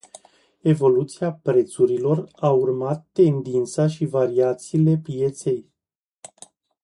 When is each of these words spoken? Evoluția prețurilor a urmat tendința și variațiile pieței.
Evoluția 0.63 1.31
prețurilor 1.33 2.29
a 2.35 2.49
urmat 2.49 3.07
tendința 3.11 3.87
și 3.87 4.05
variațiile 4.05 4.97
pieței. 5.03 5.71